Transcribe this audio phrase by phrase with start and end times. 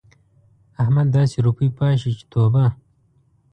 [0.81, 2.65] احمد داسې روپۍ پاشي چې توبه!